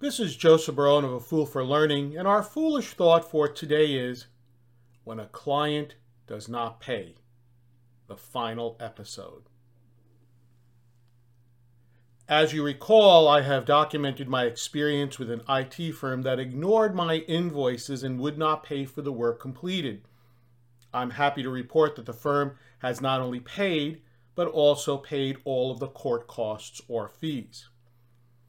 This 0.00 0.18
is 0.18 0.36
Joseph 0.36 0.74
Barone 0.74 1.04
of 1.04 1.12
A 1.12 1.20
Fool 1.20 1.46
for 1.46 1.64
Learning, 1.64 2.16
and 2.16 2.26
our 2.26 2.42
foolish 2.42 2.94
thought 2.94 3.30
for 3.30 3.48
today 3.48 3.92
is 3.92 4.26
when 5.04 5.20
a 5.20 5.28
client 5.28 5.94
does 6.26 6.48
not 6.48 6.80
pay. 6.80 7.14
The 8.08 8.16
final 8.16 8.76
episode. 8.80 9.44
As 12.28 12.52
you 12.52 12.64
recall, 12.64 13.28
I 13.28 13.42
have 13.42 13.64
documented 13.64 14.28
my 14.28 14.44
experience 14.44 15.18
with 15.18 15.30
an 15.30 15.42
IT 15.48 15.92
firm 15.92 16.22
that 16.22 16.40
ignored 16.40 16.94
my 16.94 17.18
invoices 17.28 18.02
and 18.02 18.18
would 18.18 18.36
not 18.36 18.64
pay 18.64 18.84
for 18.84 19.00
the 19.00 19.12
work 19.12 19.40
completed. 19.40 20.02
I'm 20.92 21.10
happy 21.10 21.42
to 21.44 21.50
report 21.50 21.94
that 21.96 22.06
the 22.06 22.12
firm 22.12 22.56
has 22.80 23.00
not 23.00 23.20
only 23.20 23.40
paid, 23.40 24.02
but 24.34 24.48
also 24.48 24.98
paid 24.98 25.38
all 25.44 25.70
of 25.70 25.78
the 25.78 25.86
court 25.86 26.26
costs 26.26 26.82
or 26.88 27.08
fees. 27.08 27.68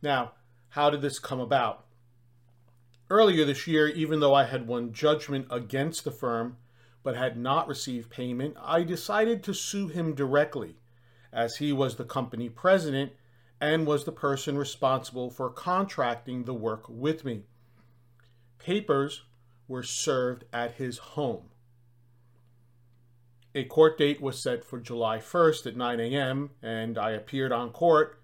Now, 0.00 0.32
how 0.76 0.90
did 0.90 1.00
this 1.00 1.18
come 1.18 1.40
about? 1.40 1.86
Earlier 3.08 3.46
this 3.46 3.66
year, 3.66 3.88
even 3.88 4.20
though 4.20 4.34
I 4.34 4.44
had 4.44 4.66
won 4.66 4.92
judgment 4.92 5.46
against 5.50 6.04
the 6.04 6.10
firm 6.10 6.58
but 7.02 7.16
had 7.16 7.38
not 7.38 7.66
received 7.66 8.10
payment, 8.10 8.58
I 8.62 8.82
decided 8.82 9.42
to 9.42 9.54
sue 9.54 9.88
him 9.88 10.14
directly, 10.14 10.76
as 11.32 11.56
he 11.56 11.72
was 11.72 11.96
the 11.96 12.04
company 12.04 12.50
president 12.50 13.12
and 13.58 13.86
was 13.86 14.04
the 14.04 14.12
person 14.12 14.58
responsible 14.58 15.30
for 15.30 15.48
contracting 15.48 16.44
the 16.44 16.52
work 16.52 16.84
with 16.90 17.24
me. 17.24 17.44
Papers 18.58 19.22
were 19.66 19.82
served 19.82 20.44
at 20.52 20.72
his 20.72 20.98
home. 20.98 21.44
A 23.54 23.64
court 23.64 23.96
date 23.96 24.20
was 24.20 24.38
set 24.38 24.62
for 24.62 24.78
July 24.78 25.20
1st 25.20 25.68
at 25.68 25.76
9 25.76 26.00
a.m., 26.00 26.50
and 26.62 26.98
I 26.98 27.12
appeared 27.12 27.50
on 27.50 27.70
court 27.70 28.20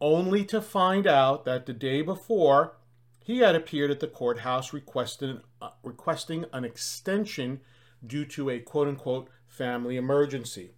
only 0.00 0.44
to 0.44 0.60
find 0.60 1.06
out 1.06 1.44
that 1.44 1.66
the 1.66 1.72
day 1.72 2.02
before 2.02 2.76
he 3.24 3.38
had 3.38 3.54
appeared 3.54 3.90
at 3.90 4.00
the 4.00 4.06
courthouse 4.06 4.72
requesting, 4.72 5.40
uh, 5.60 5.70
requesting 5.82 6.44
an 6.52 6.64
extension 6.64 7.60
due 8.06 8.24
to 8.24 8.50
a 8.50 8.60
quote 8.60 8.88
unquote 8.88 9.28
family 9.46 9.96
emergency. 9.96 10.72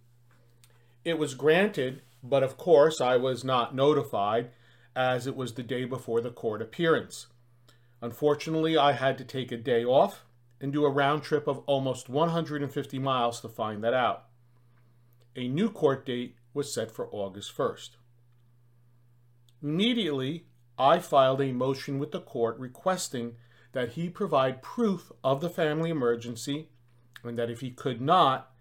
It 1.03 1.17
was 1.17 1.35
granted, 1.35 2.01
but 2.23 2.43
of 2.43 2.57
course 2.57 3.01
I 3.01 3.17
was 3.17 3.43
not 3.43 3.75
notified 3.75 4.51
as 4.95 5.27
it 5.27 5.35
was 5.35 5.53
the 5.53 5.63
day 5.63 5.85
before 5.85 6.21
the 6.21 6.31
court 6.31 6.61
appearance. 6.61 7.27
Unfortunately, 8.01 8.77
I 8.77 8.93
had 8.93 9.17
to 9.17 9.23
take 9.25 9.51
a 9.51 9.57
day 9.57 9.83
off 9.83 10.25
and 10.61 10.73
do 10.73 10.85
a 10.85 10.89
round 10.89 11.23
trip 11.23 11.47
of 11.47 11.59
almost 11.67 12.09
150 12.09 12.99
miles 12.99 13.41
to 13.41 13.49
find 13.49 13.83
that 13.83 13.93
out. 13.93 14.25
A 15.35 15.47
new 15.47 15.69
court 15.69 16.05
date 16.05 16.35
was 16.53 16.73
set 16.73 16.91
for 16.91 17.07
August 17.11 17.55
1st. 17.55 17.91
Immediately, 19.61 20.45
I 20.77 20.99
filed 20.99 21.41
a 21.41 21.51
motion 21.51 21.99
with 21.99 22.11
the 22.11 22.21
court 22.21 22.57
requesting 22.57 23.35
that 23.73 23.89
he 23.89 24.09
provide 24.09 24.61
proof 24.61 25.11
of 25.23 25.41
the 25.41 25.49
family 25.49 25.89
emergency 25.89 26.69
and 27.23 27.37
that 27.37 27.49
if 27.49 27.59
he 27.59 27.71
could 27.71 28.01
not, 28.01 28.51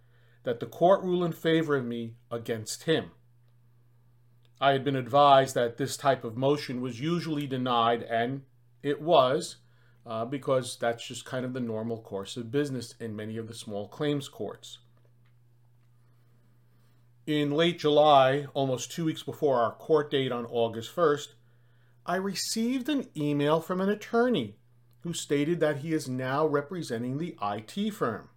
that 0.43 0.61
the 0.61 0.67
court 0.67 1.03
rule 1.03 1.25
in 1.25 1.33
favor 1.33 1.77
of 1.77 1.85
me 1.85 2.15
against 2.31 2.85
him. 2.85 3.13
I 4.61 4.73
had 4.73 4.85
been 4.85 4.97
advised 4.97 5.55
that 5.55 5.77
this 5.77 5.97
type 5.97 6.25
of 6.25 6.37
motion 6.37 6.81
was 6.81 7.01
usually 7.01 7.47
denied, 7.47 8.03
and 8.03 8.43
it 8.83 9.01
was, 9.01 9.57
uh, 10.05 10.25
because 10.25 10.77
that's 10.77 11.07
just 11.07 11.25
kind 11.25 11.45
of 11.45 11.53
the 11.53 11.61
normal 11.61 12.01
course 12.01 12.37
of 12.37 12.51
business 12.51 12.95
in 12.99 13.15
many 13.15 13.37
of 13.37 13.47
the 13.47 13.55
small 13.55 13.87
claims 13.87 14.29
courts. 14.29 14.79
In 17.29 17.51
late 17.51 17.79
July, 17.79 18.47
almost 18.55 18.91
two 18.91 19.05
weeks 19.05 19.23
before 19.23 19.61
our 19.61 19.73
court 19.73 20.11
date 20.11 20.33
on 20.33 20.47
August 20.47 20.97
1st, 20.97 21.34
I 22.07 22.17
received 22.17 22.89
an 22.89 23.07
email 23.15 23.61
from 23.61 23.83
an 23.83 23.91
attorney 23.91 24.57
who 25.01 25.12
stated 25.12 25.61
that 25.61 25.81
he 25.81 25.93
is 25.93 26.09
now 26.09 26.47
representing 26.47 27.19
the 27.19 27.37
IT 27.43 27.91
firm. 27.93 28.31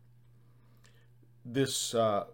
This 1.45 1.95
uh, 1.95 2.25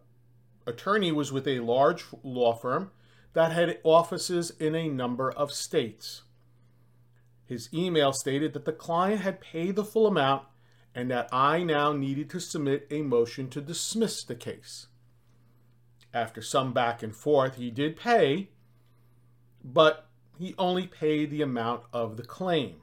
attorney 0.65 1.11
was 1.11 1.31
with 1.31 1.47
a 1.47 1.59
large 1.59 2.05
law 2.23 2.55
firm 2.55 2.89
that 3.33 3.51
had 3.51 3.77
offices 3.83 4.49
in 4.59 4.73
a 4.73 4.89
number 4.89 5.29
of 5.29 5.51
states. 5.51 6.23
His 7.45 7.69
email 7.71 8.13
stated 8.13 8.53
that 8.53 8.65
the 8.65 8.71
client 8.71 9.21
had 9.21 9.41
paid 9.41 9.75
the 9.75 9.85
full 9.85 10.07
amount 10.07 10.47
and 10.95 11.11
that 11.11 11.29
I 11.31 11.61
now 11.61 11.93
needed 11.93 12.31
to 12.31 12.39
submit 12.39 12.87
a 12.89 13.03
motion 13.03 13.47
to 13.51 13.61
dismiss 13.61 14.23
the 14.23 14.33
case. 14.33 14.87
After 16.17 16.41
some 16.41 16.73
back 16.73 17.03
and 17.03 17.15
forth, 17.15 17.57
he 17.57 17.69
did 17.69 17.95
pay, 17.95 18.49
but 19.63 20.09
he 20.39 20.55
only 20.57 20.87
paid 20.87 21.29
the 21.29 21.43
amount 21.43 21.83
of 21.93 22.17
the 22.17 22.23
claim. 22.23 22.77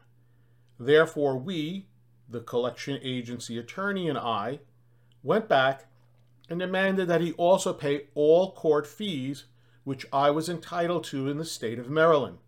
Therefore, 0.78 1.36
we, 1.36 1.88
the 2.28 2.38
collection 2.38 3.00
agency 3.02 3.58
attorney 3.58 4.08
and 4.08 4.16
I, 4.16 4.60
went 5.24 5.48
back 5.48 5.86
and 6.48 6.60
demanded 6.60 7.08
that 7.08 7.22
he 7.22 7.32
also 7.32 7.72
pay 7.72 8.02
all 8.14 8.52
court 8.52 8.86
fees 8.86 9.46
which 9.82 10.06
I 10.12 10.30
was 10.30 10.48
entitled 10.48 11.02
to 11.06 11.28
in 11.28 11.36
the 11.36 11.44
state 11.44 11.80
of 11.80 11.90
Maryland. 11.90 12.38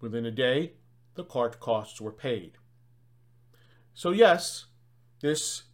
Within 0.00 0.24
a 0.24 0.30
day, 0.30 0.74
the 1.16 1.24
court 1.24 1.58
costs 1.58 2.00
were 2.00 2.12
paid. 2.12 2.52
So, 3.92 4.12
yes, 4.12 4.66
this 5.20 5.64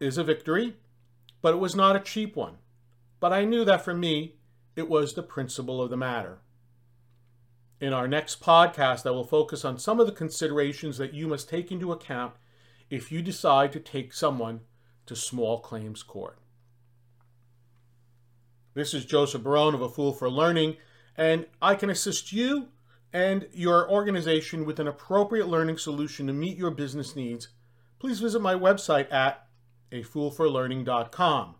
is 0.00 0.18
a 0.18 0.22
victory, 0.22 0.76
but 1.40 1.54
it 1.54 1.58
was 1.58 1.74
not 1.74 1.96
a 1.96 2.00
cheap 2.00 2.36
one. 2.36 2.58
But 3.20 3.32
I 3.32 3.44
knew 3.44 3.64
that 3.64 3.84
for 3.84 3.94
me, 3.94 4.36
it 4.76 4.88
was 4.88 5.14
the 5.14 5.22
principle 5.22 5.82
of 5.82 5.90
the 5.90 5.96
matter. 5.96 6.38
In 7.80 7.92
our 7.92 8.08
next 8.08 8.40
podcast, 8.40 9.06
I 9.06 9.10
will 9.10 9.24
focus 9.24 9.64
on 9.64 9.78
some 9.78 10.00
of 10.00 10.06
the 10.06 10.12
considerations 10.12 10.98
that 10.98 11.14
you 11.14 11.28
must 11.28 11.48
take 11.48 11.70
into 11.70 11.92
account 11.92 12.34
if 12.90 13.12
you 13.12 13.22
decide 13.22 13.72
to 13.72 13.80
take 13.80 14.12
someone 14.12 14.60
to 15.06 15.14
small 15.14 15.60
claims 15.60 16.02
court. 16.02 16.38
This 18.74 18.94
is 18.94 19.04
Joseph 19.04 19.42
Barone 19.42 19.74
of 19.74 19.82
A 19.82 19.88
Fool 19.88 20.12
for 20.12 20.30
Learning, 20.30 20.76
and 21.16 21.46
I 21.60 21.74
can 21.74 21.90
assist 21.90 22.32
you 22.32 22.68
and 23.12 23.48
your 23.52 23.90
organization 23.90 24.64
with 24.64 24.78
an 24.78 24.86
appropriate 24.86 25.48
learning 25.48 25.78
solution 25.78 26.26
to 26.26 26.32
meet 26.32 26.56
your 26.56 26.70
business 26.70 27.16
needs. 27.16 27.48
Please 27.98 28.20
visit 28.20 28.40
my 28.40 28.54
website 28.54 29.12
at 29.12 29.46
afoolforlearning.com. 29.90 31.54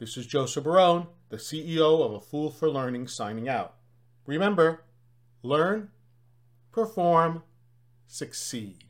This 0.00 0.16
is 0.16 0.26
Joseph 0.26 0.64
Barone, 0.64 1.08
the 1.28 1.36
CEO 1.36 2.02
of 2.02 2.14
A 2.14 2.20
Fool 2.20 2.50
for 2.50 2.70
Learning, 2.70 3.06
signing 3.06 3.50
out. 3.50 3.74
Remember, 4.24 4.84
learn, 5.42 5.90
perform, 6.72 7.42
succeed. 8.06 8.89